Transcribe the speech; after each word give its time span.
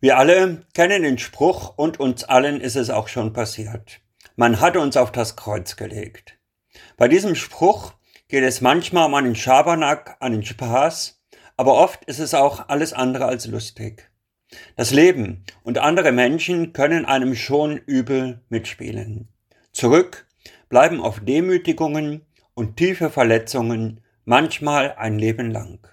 Wir 0.00 0.16
alle 0.16 0.62
kennen 0.74 1.02
den 1.02 1.18
Spruch 1.18 1.76
und 1.76 1.98
uns 1.98 2.22
allen 2.22 2.60
ist 2.60 2.76
es 2.76 2.88
auch 2.88 3.08
schon 3.08 3.32
passiert. 3.32 4.00
Man 4.36 4.60
hat 4.60 4.76
uns 4.76 4.96
auf 4.96 5.10
das 5.10 5.34
Kreuz 5.34 5.74
gelegt. 5.74 6.38
Bei 6.96 7.08
diesem 7.08 7.34
Spruch 7.34 7.94
geht 8.28 8.44
es 8.44 8.60
manchmal 8.60 9.06
um 9.06 9.14
einen 9.14 9.34
Schabernack, 9.34 10.16
einen 10.20 10.44
Spaß, 10.44 11.20
aber 11.56 11.74
oft 11.74 12.04
ist 12.04 12.20
es 12.20 12.34
auch 12.34 12.68
alles 12.68 12.92
andere 12.92 13.24
als 13.26 13.46
lustig. 13.46 14.08
Das 14.76 14.92
Leben 14.92 15.44
und 15.64 15.78
andere 15.78 16.12
Menschen 16.12 16.72
können 16.72 17.04
einem 17.04 17.34
schon 17.34 17.76
übel 17.76 18.40
mitspielen. 18.48 19.28
Zurück 19.72 20.28
bleiben 20.68 21.00
auf 21.00 21.18
Demütigungen 21.20 22.24
und 22.54 22.76
tiefe 22.76 23.10
Verletzungen, 23.10 24.04
manchmal 24.24 24.94
ein 24.94 25.18
Leben 25.18 25.50
lang. 25.50 25.86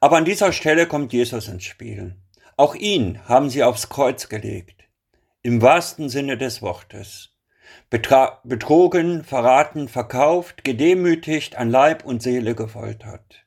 Aber 0.00 0.16
an 0.16 0.24
dieser 0.24 0.52
Stelle 0.52 0.86
kommt 0.86 1.12
Jesus 1.12 1.48
ins 1.48 1.64
Spiel. 1.64 2.16
Auch 2.58 2.74
ihn 2.74 3.20
haben 3.28 3.50
sie 3.50 3.62
aufs 3.62 3.90
Kreuz 3.90 4.30
gelegt, 4.30 4.88
im 5.42 5.60
wahrsten 5.60 6.08
Sinne 6.08 6.38
des 6.38 6.62
Wortes. 6.62 7.34
Betra 7.90 8.40
betrogen, 8.44 9.24
verraten, 9.24 9.88
verkauft, 9.88 10.64
gedemütigt, 10.64 11.56
an 11.56 11.70
Leib 11.70 12.06
und 12.06 12.22
Seele 12.22 12.54
gefoltert. 12.54 13.44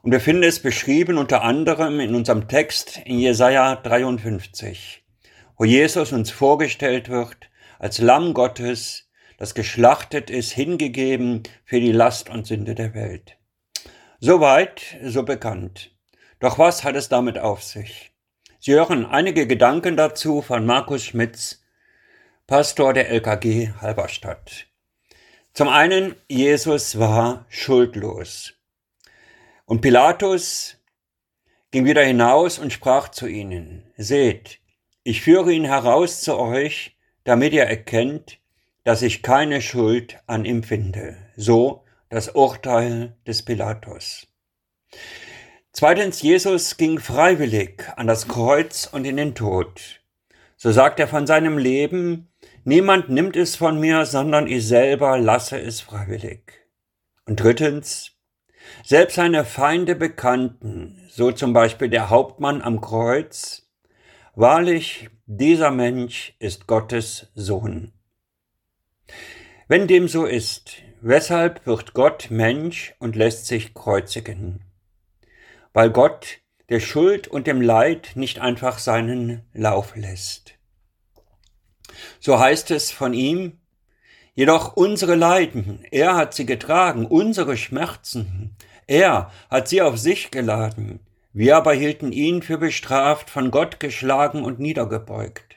Und 0.00 0.12
wir 0.12 0.20
finden 0.20 0.44
es 0.44 0.60
beschrieben 0.60 1.18
unter 1.18 1.42
anderem 1.42 2.00
in 2.00 2.14
unserem 2.14 2.48
Text 2.48 3.02
in 3.04 3.18
Jesaja 3.18 3.76
53, 3.76 5.04
wo 5.58 5.64
Jesus 5.64 6.12
uns 6.12 6.30
vorgestellt 6.30 7.10
wird 7.10 7.50
als 7.78 7.98
Lamm 7.98 8.32
Gottes, 8.32 9.10
das 9.36 9.54
geschlachtet 9.54 10.30
ist, 10.30 10.52
hingegeben 10.52 11.42
für 11.64 11.80
die 11.80 11.92
Last 11.92 12.30
und 12.30 12.46
Sünde 12.46 12.74
der 12.74 12.94
Welt. 12.94 13.36
Soweit, 14.20 14.96
so 15.04 15.22
bekannt. 15.22 15.94
Doch 16.40 16.58
was 16.58 16.84
hat 16.84 16.96
es 16.96 17.10
damit 17.10 17.38
auf 17.38 17.62
sich? 17.62 18.12
Sie 18.58 18.72
hören 18.72 19.04
einige 19.04 19.46
Gedanken 19.46 19.96
dazu 19.96 20.40
von 20.40 20.64
Markus 20.64 21.04
Schmitz, 21.04 21.62
Pastor 22.46 22.94
der 22.94 23.10
LKG 23.10 23.74
Halberstadt. 23.80 24.66
Zum 25.52 25.68
einen, 25.68 26.16
Jesus 26.28 26.98
war 26.98 27.44
schuldlos. 27.50 28.54
Und 29.66 29.82
Pilatus 29.82 30.78
ging 31.72 31.84
wieder 31.84 32.02
hinaus 32.02 32.58
und 32.58 32.72
sprach 32.72 33.10
zu 33.10 33.26
ihnen, 33.26 33.92
Seht, 33.98 34.60
ich 35.02 35.20
führe 35.20 35.52
ihn 35.52 35.66
heraus 35.66 36.22
zu 36.22 36.38
euch, 36.38 36.96
damit 37.24 37.52
ihr 37.52 37.64
erkennt, 37.64 38.38
dass 38.84 39.02
ich 39.02 39.22
keine 39.22 39.60
Schuld 39.60 40.18
an 40.26 40.46
ihm 40.46 40.62
finde. 40.62 41.18
So 41.36 41.84
das 42.08 42.30
Urteil 42.30 43.14
des 43.26 43.44
Pilatus. 43.44 44.26
Zweitens, 45.72 46.20
Jesus 46.20 46.76
ging 46.76 46.98
freiwillig 46.98 47.84
an 47.96 48.08
das 48.08 48.26
Kreuz 48.26 48.88
und 48.90 49.04
in 49.04 49.16
den 49.16 49.36
Tod. 49.36 50.00
So 50.56 50.72
sagt 50.72 50.98
er 50.98 51.06
von 51.06 51.26
seinem 51.26 51.58
Leben, 51.58 52.28
niemand 52.64 53.08
nimmt 53.08 53.36
es 53.36 53.54
von 53.54 53.78
mir, 53.78 54.04
sondern 54.04 54.48
ich 54.48 54.66
selber 54.66 55.16
lasse 55.16 55.60
es 55.60 55.80
freiwillig. 55.80 56.52
Und 57.24 57.40
drittens, 57.40 58.12
selbst 58.82 59.14
seine 59.14 59.44
Feinde 59.44 59.94
bekannten, 59.94 61.06
so 61.08 61.30
zum 61.30 61.52
Beispiel 61.52 61.88
der 61.88 62.10
Hauptmann 62.10 62.62
am 62.62 62.80
Kreuz, 62.80 63.70
wahrlich, 64.34 65.08
dieser 65.26 65.70
Mensch 65.70 66.34
ist 66.40 66.66
Gottes 66.66 67.30
Sohn. 67.36 67.92
Wenn 69.68 69.86
dem 69.86 70.08
so 70.08 70.26
ist, 70.26 70.72
weshalb 71.00 71.64
wird 71.64 71.94
Gott 71.94 72.26
Mensch 72.30 72.94
und 72.98 73.14
lässt 73.14 73.46
sich 73.46 73.72
kreuzigen? 73.72 74.64
Weil 75.72 75.90
Gott 75.90 76.40
der 76.68 76.80
Schuld 76.80 77.28
und 77.28 77.46
dem 77.46 77.60
Leid 77.60 78.12
nicht 78.14 78.40
einfach 78.40 78.78
seinen 78.78 79.42
Lauf 79.52 79.96
lässt. 79.96 80.54
So 82.20 82.38
heißt 82.38 82.70
es 82.70 82.90
von 82.90 83.12
ihm, 83.12 83.58
jedoch 84.34 84.76
unsere 84.76 85.16
Leiden, 85.16 85.84
er 85.90 86.16
hat 86.16 86.32
sie 86.34 86.46
getragen, 86.46 87.06
unsere 87.06 87.56
Schmerzen, 87.56 88.56
er 88.86 89.30
hat 89.50 89.68
sie 89.68 89.82
auf 89.82 89.98
sich 89.98 90.30
geladen, 90.30 91.00
wir 91.32 91.56
aber 91.56 91.74
hielten 91.74 92.12
ihn 92.12 92.42
für 92.42 92.58
bestraft, 92.58 93.30
von 93.30 93.50
Gott 93.50 93.80
geschlagen 93.80 94.44
und 94.44 94.60
niedergebeugt. 94.60 95.56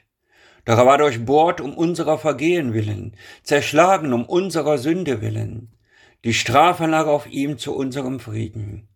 Doch 0.64 0.78
er 0.78 0.86
war 0.86 0.98
durchbohrt 0.98 1.60
um 1.60 1.76
unserer 1.76 2.18
Vergehen 2.18 2.72
willen, 2.72 3.16
zerschlagen 3.42 4.12
um 4.12 4.24
unserer 4.24 4.78
Sünde 4.78 5.20
willen. 5.20 5.72
Die 6.24 6.34
Strafe 6.34 6.86
lag 6.86 7.06
auf 7.06 7.26
ihm 7.26 7.58
zu 7.58 7.76
unserem 7.76 8.18
Frieden 8.18 8.88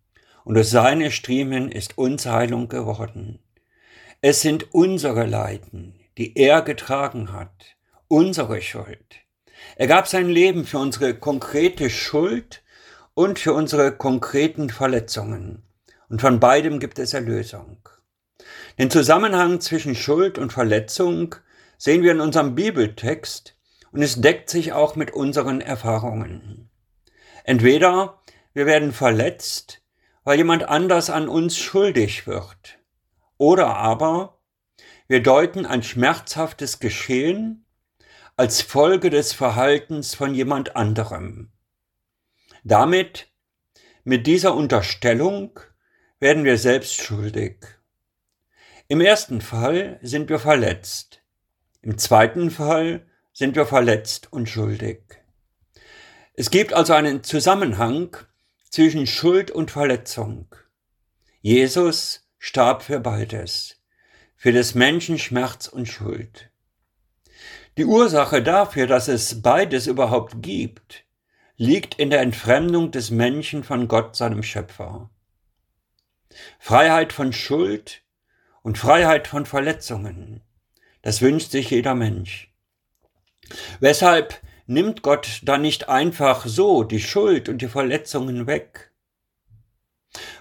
und 0.49 0.55
durch 0.55 0.71
seine 0.71 1.11
Striemen 1.11 1.71
ist 1.71 1.99
uns 1.99 2.25
Heilung 2.25 2.71
geworden. 2.71 3.39
Es 4.23 4.41
sind 4.41 4.73
unsere 4.73 5.27
Leiden, 5.27 6.01
die 6.17 6.39
er 6.39 6.63
getragen 6.63 7.35
hat, 7.35 7.77
unsere 8.09 8.63
Schuld. 8.63 9.17
Er 9.77 9.87
gab 9.87 10.09
sein 10.09 10.31
Leben 10.31 10.65
für 10.65 10.79
unsere 10.79 11.13
konkrete 11.13 11.91
Schuld 11.91 12.63
und 13.13 13.39
für 13.39 13.53
unsere 13.53 13.95
konkreten 13.95 14.71
Verletzungen. 14.71 15.65
Und 16.09 16.23
von 16.23 16.41
beidem 16.41 16.81
gibt 16.81 16.99
es 16.99 17.13
Erlösung. 17.13 17.87
Den 18.79 18.91
Zusammenhang 18.91 19.61
zwischen 19.61 19.95
Schuld 19.95 20.39
und 20.39 20.51
Verletzung 20.51 21.35
sehen 21.77 22.03
wir 22.03 22.13
in 22.13 22.23
unserem 22.23 22.55
Bibeltext 22.55 23.55
und 23.93 24.01
es 24.01 24.19
deckt 24.19 24.49
sich 24.49 24.73
auch 24.73 24.97
mit 24.97 25.11
unseren 25.11 25.61
Erfahrungen. 25.61 26.71
Entweder 27.45 28.23
wir 28.55 28.65
werden 28.65 28.93
verletzt, 28.93 29.83
weil 30.25 30.39
jemand 30.39 30.65
anders 30.65 31.11
an 31.11 31.29
uns 31.29 31.57
schuldig 31.57 32.27
wird. 32.27 32.79
Oder 33.37 33.77
aber 33.77 34.41
wir 35.07 35.23
deuten 35.23 35.65
ein 35.65 35.83
schmerzhaftes 35.83 36.81
Geschehen 36.81 37.65
als 38.37 38.63
Folge 38.63 39.11
des 39.11 39.33
Verhaltens 39.33 40.15
von 40.15 40.35
jemand 40.35 40.77
anderem. 40.77 41.51
Damit, 42.63 43.29
mit 44.05 44.27
dieser 44.27 44.55
Unterstellung, 44.55 45.59
werden 46.21 46.45
wir 46.45 46.59
selbst 46.59 47.01
schuldig. 47.01 47.57
Im 48.89 49.01
ersten 49.01 49.41
Fall 49.41 49.99
sind 50.03 50.29
wir 50.29 50.39
verletzt. 50.39 51.23
Im 51.83 51.99
zweiten 51.99 52.51
Fall 52.51 53.07
sind 53.33 53.57
wir 53.57 53.67
verletzt 53.67 54.33
und 54.33 54.49
schuldig. 54.49 55.01
Es 56.35 56.51
gibt 56.51 56.73
also 56.73 56.93
einen 56.93 57.23
Zusammenhang 57.25 58.17
zwischen 58.71 59.07
Schuld 59.07 59.51
und 59.51 59.71
Verletzung. 59.71 60.55
Jesus 61.41 62.29
starb 62.39 62.83
für 62.83 63.01
beides, 63.01 63.81
für 64.37 64.53
des 64.53 64.75
Menschen 64.75 65.19
Schmerz 65.19 65.69
und 65.69 65.87
Schuld. 65.87 66.51
Die 67.77 67.85
Ursache 67.85 68.43
dafür, 68.43 68.87
dass 68.87 69.09
es 69.09 69.41
beides 69.43 69.87
überhaupt 69.87 70.43
gibt, 70.43 71.05
liegt 71.57 71.99
in 71.99 72.11
der 72.11 72.21
Entfremdung 72.21 72.91
des 72.91 73.11
Menschen 73.11 73.65
von 73.65 73.89
Gott, 73.89 74.17
seinem 74.17 74.43
Schöpfer. 74.43 75.11
Freiheit 76.59 77.13
von 77.13 77.33
Schuld 77.33 78.03
und 78.63 78.79
Freiheit 78.79 79.29
von 79.29 79.47
Verletzungen, 79.47 80.43
das 81.03 81.23
wünscht 81.23 81.51
sich 81.51 81.71
jeder 81.71 81.95
Mensch. 81.95 82.53
Weshalb 83.81 84.41
nimmt 84.69 85.03
Gott 85.03 85.41
da 85.45 85.59
nicht 85.59 85.89
einfach 85.89 86.47
so 86.47 86.85
die 86.85 87.01
Schuld 87.01 87.49
und 87.49 87.63
die 87.63 87.69
Verletzungen 87.69 88.47
weg, 88.47 88.93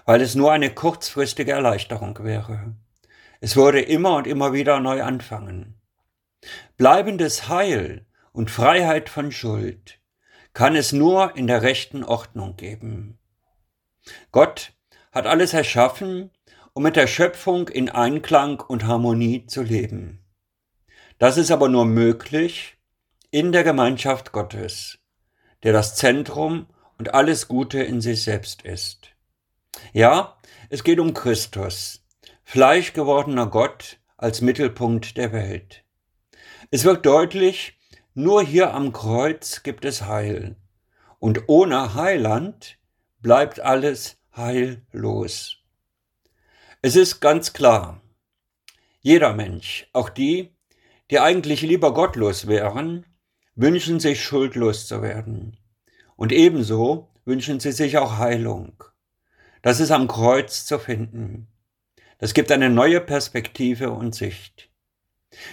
weil 0.04 0.20
es 0.20 0.34
nur 0.34 0.52
eine 0.52 0.70
kurzfristige 0.70 1.52
Erleichterung 1.52 2.18
wäre. 2.22 2.76
Es 3.40 3.56
würde 3.56 3.80
immer 3.80 4.16
und 4.16 4.26
immer 4.26 4.52
wieder 4.52 4.80
neu 4.80 5.02
anfangen. 5.02 5.80
Bleibendes 6.76 7.48
Heil 7.48 8.06
und 8.32 8.50
Freiheit 8.50 9.08
von 9.08 9.32
Schuld 9.32 9.98
kann 10.52 10.76
es 10.76 10.92
nur 10.92 11.36
in 11.36 11.46
der 11.46 11.62
rechten 11.62 12.04
Ordnung 12.04 12.56
geben. 12.56 13.18
Gott 14.30 14.72
hat 15.10 15.26
alles 15.26 15.54
erschaffen, 15.54 16.30
um 16.74 16.82
mit 16.82 16.96
der 16.96 17.06
Schöpfung 17.06 17.68
in 17.68 17.88
Einklang 17.88 18.60
und 18.60 18.86
Harmonie 18.86 19.46
zu 19.46 19.62
leben. 19.62 20.24
Das 21.18 21.36
ist 21.36 21.50
aber 21.50 21.68
nur 21.68 21.86
möglich, 21.86 22.77
in 23.30 23.52
der 23.52 23.62
Gemeinschaft 23.62 24.32
Gottes, 24.32 24.98
der 25.62 25.74
das 25.74 25.96
Zentrum 25.96 26.66
und 26.96 27.12
alles 27.12 27.46
Gute 27.46 27.82
in 27.82 28.00
sich 28.00 28.22
selbst 28.22 28.62
ist. 28.62 29.10
Ja, 29.92 30.38
es 30.70 30.82
geht 30.82 30.98
um 30.98 31.12
Christus, 31.12 32.06
fleischgewordener 32.44 33.46
Gott 33.46 33.98
als 34.16 34.40
Mittelpunkt 34.40 35.18
der 35.18 35.32
Welt. 35.32 35.84
Es 36.70 36.84
wird 36.84 37.04
deutlich, 37.04 37.78
nur 38.14 38.42
hier 38.42 38.72
am 38.72 38.92
Kreuz 38.92 39.62
gibt 39.62 39.84
es 39.84 40.06
Heil. 40.06 40.56
Und 41.18 41.48
ohne 41.48 41.94
Heiland 41.94 42.78
bleibt 43.20 43.60
alles 43.60 44.16
heillos. 44.34 45.56
Es 46.80 46.96
ist 46.96 47.20
ganz 47.20 47.52
klar, 47.52 48.00
jeder 49.00 49.34
Mensch, 49.34 49.88
auch 49.92 50.08
die, 50.08 50.56
die 51.10 51.20
eigentlich 51.20 51.62
lieber 51.62 51.92
gottlos 51.92 52.46
wären, 52.46 53.04
wünschen 53.58 53.98
sich 53.98 54.22
schuldlos 54.22 54.86
zu 54.86 55.02
werden. 55.02 55.56
Und 56.14 56.30
ebenso 56.30 57.08
wünschen 57.24 57.58
sie 57.58 57.72
sich 57.72 57.98
auch 57.98 58.16
Heilung. 58.16 58.84
Das 59.62 59.80
ist 59.80 59.90
am 59.90 60.06
Kreuz 60.06 60.64
zu 60.64 60.78
finden. 60.78 61.48
Das 62.18 62.34
gibt 62.34 62.52
eine 62.52 62.70
neue 62.70 63.00
Perspektive 63.00 63.90
und 63.90 64.14
Sicht. 64.14 64.70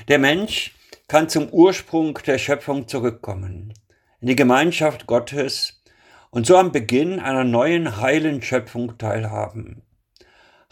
Der 0.07 0.19
Mensch 0.19 0.75
kann 1.07 1.29
zum 1.29 1.49
Ursprung 1.49 2.19
der 2.27 2.37
Schöpfung 2.37 2.87
zurückkommen, 2.87 3.73
in 4.21 4.27
die 4.27 4.35
Gemeinschaft 4.35 5.07
Gottes 5.07 5.81
und 6.29 6.45
so 6.45 6.57
am 6.57 6.71
Beginn 6.71 7.19
einer 7.19 7.43
neuen 7.43 7.97
heilen 7.97 8.43
Schöpfung 8.43 8.99
teilhaben. 8.99 9.81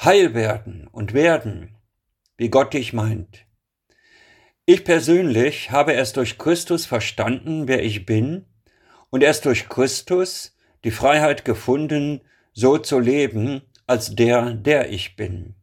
Heil 0.04 0.36
werden 0.36 0.88
und 0.92 1.14
werden, 1.14 1.78
wie 2.38 2.50
Gott 2.50 2.76
dich 2.76 2.94
meint. 2.94 3.48
Ich 4.66 4.86
persönlich 4.86 5.72
habe 5.72 5.92
erst 5.92 6.16
durch 6.16 6.38
Christus 6.38 6.86
verstanden, 6.86 7.68
wer 7.68 7.84
ich 7.84 8.06
bin, 8.06 8.46
und 9.10 9.22
erst 9.22 9.44
durch 9.44 9.68
Christus 9.68 10.58
die 10.86 10.92
Freiheit 10.92 11.44
gefunden, 11.44 12.22
so 12.54 12.78
zu 12.78 13.00
leben, 13.00 13.64
als 13.88 14.16
der, 14.16 14.54
der 14.54 14.90
ich 14.90 15.18
bin. 15.18 15.56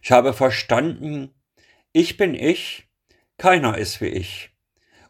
Ich 0.00 0.12
habe 0.12 0.32
verstanden, 0.32 1.34
ich 1.92 2.16
bin 2.16 2.34
ich, 2.34 2.86
keiner 3.36 3.78
ist 3.78 4.00
wie 4.00 4.10
ich, 4.10 4.50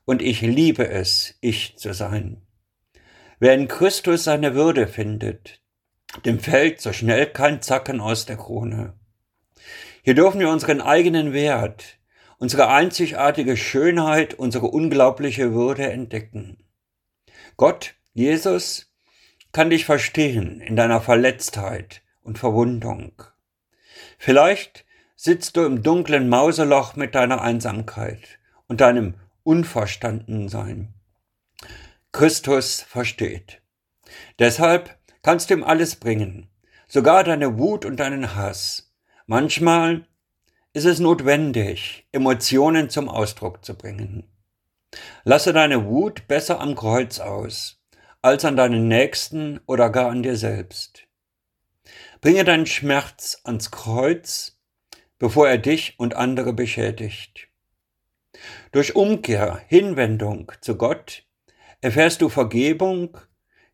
und 0.07 0.23
ich 0.23 0.41
liebe 0.41 0.89
es, 0.89 1.37
ich 1.43 1.77
zu 1.77 1.93
sein. 1.93 2.41
Wer 3.39 3.53
in 3.53 3.69
Christus 3.69 4.25
seine 4.25 4.55
Würde 4.55 4.87
findet, 4.87 5.61
dem 6.25 6.41
fällt 6.41 6.81
so 6.81 6.95
schnell 6.95 7.27
kein 7.27 7.61
Zacken 7.61 8.01
aus 8.01 8.25
der 8.25 8.39
Krone. 8.39 8.95
Hier 10.03 10.15
dürfen 10.15 10.41
wir 10.41 10.49
unseren 10.49 10.81
eigenen 10.81 11.35
Wert, 11.35 11.99
unsere 12.39 12.69
einzigartige 12.69 13.57
Schönheit, 13.57 14.35
unsere 14.35 14.67
unglaubliche 14.67 15.53
Würde 15.53 15.91
entdecken. 15.91 16.59
Gott, 17.57 17.95
Jesus, 18.13 18.93
kann 19.53 19.71
dich 19.71 19.85
verstehen 19.85 20.61
in 20.61 20.77
deiner 20.77 21.01
Verletztheit 21.01 22.03
und 22.23 22.39
Verwundung. 22.39 23.23
Vielleicht 24.19 24.85
sitzt 25.17 25.57
du 25.57 25.65
im 25.65 25.83
dunklen 25.83 26.29
Mauseloch 26.29 26.97
mit 26.97 27.15
deiner 27.15 27.41
Einsamkeit 27.41 28.39
und 28.67 28.81
deinem 28.81 29.15
Unverstandensein. 29.43 30.93
Christus 32.13 32.81
versteht. 32.83 33.61
Deshalb 34.39 34.99
kannst 35.23 35.51
du 35.51 35.55
ihm 35.55 35.65
alles 35.65 35.97
bringen, 35.97 36.49
sogar 36.89 37.25
deine 37.25 37.59
Wut 37.59 37.85
und 37.85 37.99
deinen 38.01 38.35
Hass. 38.35 38.93
Manchmal 39.27 40.07
ist 40.75 40.85
es 40.87 40.99
notwendig, 40.99 42.07
Emotionen 42.11 42.91
zum 42.91 43.09
Ausdruck 43.09 43.65
zu 43.65 43.75
bringen. 43.75 44.25
Lasse 45.23 45.53
deine 45.53 45.87
Wut 45.87 46.27
besser 46.27 46.61
am 46.61 46.75
Kreuz 46.75 47.21
aus, 47.21 47.81
als 48.23 48.45
an 48.45 48.57
deinen 48.57 48.89
Nächsten 48.89 49.61
oder 49.67 49.89
gar 49.89 50.11
an 50.11 50.25
dir 50.25 50.37
selbst. 50.37 51.07
Bringe 52.21 52.43
deinen 52.43 52.67
Schmerz 52.67 53.41
ans 53.45 53.71
Kreuz, 53.71 54.59
bevor 55.21 55.49
er 55.49 55.59
dich 55.59 55.95
und 55.99 56.15
andere 56.15 56.53
beschädigt. 56.53 57.49
Durch 58.73 58.97
Umkehr, 58.97 59.63
Hinwendung 59.69 60.51
zu 60.61 60.77
Gott 60.77 61.25
erfährst 61.83 62.21
du 62.21 62.29
Vergebung, 62.29 63.17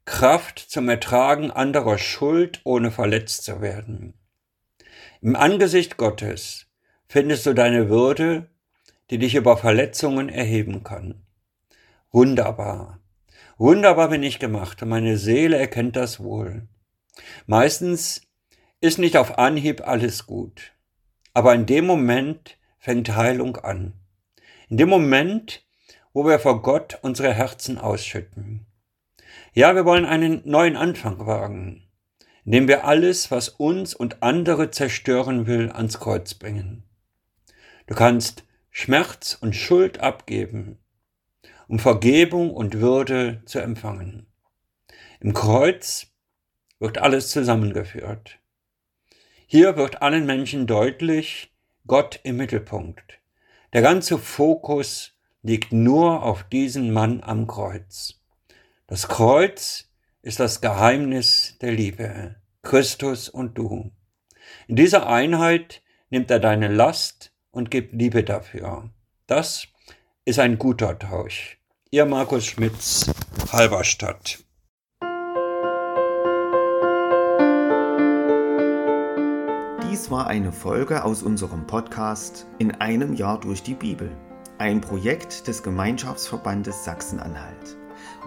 Kraft 0.05 0.59
zum 0.59 0.89
Ertragen 0.91 1.51
anderer 1.51 1.97
Schuld, 1.97 2.61
ohne 2.65 2.91
verletzt 2.91 3.45
zu 3.45 3.63
werden. 3.63 4.13
Im 5.23 5.35
Angesicht 5.37 5.97
Gottes 5.97 6.70
findest 7.11 7.45
du 7.45 7.55
deine 7.55 7.91
Würde, 7.91 8.47
die 9.11 9.19
dich 9.19 9.35
über 9.35 9.57
Verletzungen 9.57 10.29
erheben 10.29 10.85
kann. 10.85 11.27
Wunderbar. 12.13 13.01
Wunderbar 13.59 14.11
bin 14.11 14.23
ich 14.23 14.39
gemacht 14.39 14.81
und 14.81 14.91
meine 14.91 15.19
Seele 15.19 15.59
erkennt 15.59 15.97
das 15.97 16.21
wohl. 16.21 16.69
Meistens 17.47 18.23
ist 18.81 19.01
nicht 19.01 19.17
auf 19.17 19.39
Anhieb 19.39 19.85
alles 19.89 20.27
gut. 20.27 20.73
Aber 21.35 21.53
in 21.53 21.67
dem 21.67 21.85
Moment 21.85 22.59
fängt 22.79 23.17
Heilung 23.17 23.57
an. 23.57 23.95
In 24.69 24.77
dem 24.77 24.89
Moment, 24.89 25.67
wo 26.13 26.25
wir 26.25 26.39
vor 26.39 26.63
Gott 26.63 27.01
unsere 27.03 27.35
Herzen 27.35 27.77
ausschütten. 27.77 28.67
Ja, 29.53 29.75
wir 29.75 29.85
wollen 29.85 30.07
einen 30.07 30.43
neuen 30.45 30.77
Anfang 30.77 31.27
wagen, 31.27 31.89
indem 32.45 32.69
wir 32.69 32.85
alles, 32.85 33.33
was 33.33 33.49
uns 33.49 33.97
und 33.97 34.23
andere 34.23 34.71
zerstören 34.71 35.49
will, 35.49 35.73
ans 35.73 35.99
Kreuz 35.99 36.35
bringen. 36.35 36.85
Du 37.91 37.97
kannst 37.97 38.45
Schmerz 38.71 39.37
und 39.41 39.57
Schuld 39.57 39.99
abgeben, 39.99 40.79
um 41.67 41.81
Vergebung 41.81 42.55
und 42.55 42.79
Würde 42.79 43.43
zu 43.47 43.59
empfangen. 43.59 44.29
Im 45.19 45.35
Kreuz 45.35 46.07
wird 46.79 46.99
alles 46.99 47.31
zusammengeführt. 47.31 48.39
Hier 49.45 49.77
wird 49.77 50.03
allen 50.03 50.25
Menschen 50.25 50.69
deutlich, 50.69 51.53
Gott 51.89 52.21
im 52.23 52.37
Mittelpunkt. 52.37 53.19
Der 53.73 53.83
ganze 53.83 54.19
Fokus 54.19 55.17
liegt 55.43 55.73
nur 55.73 56.23
auf 56.23 56.45
diesen 56.45 56.93
Mann 56.93 57.25
am 57.25 57.49
Kreuz. 57.49 58.23
Das 58.87 59.09
Kreuz 59.09 59.91
ist 60.23 60.39
das 60.39 60.61
Geheimnis 60.61 61.59
der 61.61 61.73
Liebe, 61.73 62.37
Christus 62.63 63.29
und 63.29 63.59
du. 63.59 63.91
In 64.69 64.77
dieser 64.77 65.09
Einheit 65.09 65.83
nimmt 66.09 66.31
er 66.31 66.39
deine 66.39 66.69
Last 66.69 67.31
und 67.51 67.71
gebt 67.71 67.93
Liebe 67.93 68.25
dafür. 68.25 68.91
Das 69.27 69.67
ist 70.25 70.39
ein 70.39 70.59
guter 70.59 70.99
Tausch. 70.99 71.59
Ihr 71.91 72.07
Markus 72.07 72.47
Schmitz, 72.47 73.11
Halberstadt. 73.53 74.45
Dies 79.91 80.11
war 80.11 80.29
eine 80.29 80.53
Folge 80.53 81.05
aus 81.05 81.23
unserem 81.23 81.67
Podcast 81.67 82.47
In 82.59 82.73
einem 82.77 83.15
Jahr 83.15 83.41
durch 83.41 83.63
die 83.63 83.75
Bibel, 83.75 84.11
ein 84.59 84.81
Projekt 84.81 85.49
des 85.49 85.63
Gemeinschaftsverbandes 85.63 86.85
Sachsen-Anhalt. 86.85 87.77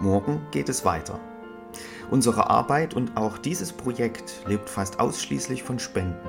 Morgen 0.00 0.46
geht 0.50 0.68
es 0.68 0.84
weiter. 0.84 1.18
Unsere 2.10 2.50
Arbeit 2.50 2.94
und 2.94 3.16
auch 3.16 3.38
dieses 3.38 3.72
Projekt 3.72 4.42
lebt 4.46 4.68
fast 4.68 5.00
ausschließlich 5.00 5.62
von 5.62 5.78
Spenden. 5.78 6.28